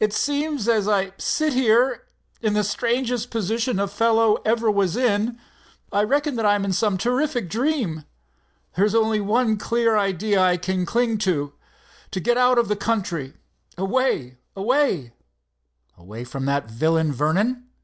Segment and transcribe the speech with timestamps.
[0.00, 2.02] "It seems as I sit here,
[2.40, 5.38] in the strangest position a fellow ever was in,
[5.92, 8.04] I reckon, that I'm in some terrific dream.
[8.76, 13.34] There's only one clear idea I can cling to—to get out of the country,
[13.78, 15.12] away—away——"
[15.96, 17.68] "Away from that villain, Vernon?